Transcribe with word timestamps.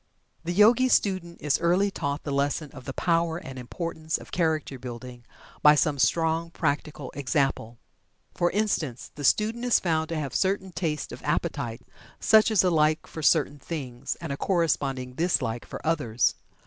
The 0.43 0.51
Yogi 0.51 0.89
student 0.89 1.39
is 1.43 1.59
early 1.59 1.91
taught 1.91 2.23
the 2.23 2.31
lesson 2.31 2.71
of 2.71 2.85
the 2.85 2.93
power 2.93 3.37
and 3.37 3.59
importance 3.59 4.17
of 4.17 4.31
character 4.31 4.79
building 4.79 5.25
by 5.61 5.75
some 5.75 5.99
strong 5.99 6.49
practical 6.49 7.11
example. 7.13 7.77
For 8.33 8.49
instance, 8.49 9.11
the 9.13 9.23
student 9.23 9.63
is 9.63 9.79
found 9.79 10.09
to 10.09 10.15
have 10.19 10.33
certain 10.33 10.71
tastes 10.71 11.11
of 11.11 11.21
appetite, 11.23 11.83
such 12.19 12.49
as 12.49 12.63
a 12.63 12.71
like 12.71 13.05
for 13.05 13.21
certain 13.21 13.59
things, 13.59 14.15
and 14.19 14.31
a 14.31 14.37
corresponding 14.37 15.13
dislike 15.13 15.65
for 15.67 15.79
others. 15.85 16.33